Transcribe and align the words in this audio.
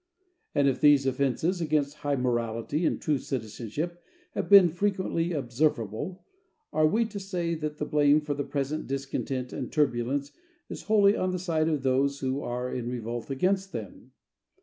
And 0.55 0.67
if 0.67 0.81
these 0.81 1.05
offenses 1.05 1.61
against 1.61 1.97
high 1.97 2.15
morality 2.15 2.87
and 2.87 2.99
true 2.99 3.19
citizenship 3.19 4.03
have 4.33 4.49
been 4.49 4.67
frequently 4.67 5.31
observable, 5.31 6.25
are 6.73 6.87
we 6.87 7.05
to 7.05 7.19
say 7.19 7.53
that 7.53 7.77
the 7.77 7.85
blame 7.85 8.19
for 8.19 8.33
the 8.33 8.43
present 8.43 8.87
discontent 8.87 9.53
and 9.53 9.71
turbulence 9.71 10.31
is 10.69 10.81
wholly 10.85 11.15
on 11.15 11.29
the 11.29 11.37
side 11.37 11.69
of 11.69 11.83
those 11.83 12.17
who 12.17 12.41
are 12.41 12.73
in 12.73 12.89
revolt 12.89 13.29
against 13.29 13.73
them? 13.73 14.13